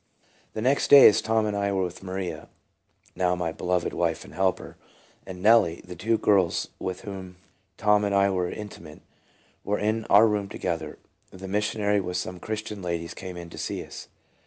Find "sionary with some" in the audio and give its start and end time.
11.71-12.39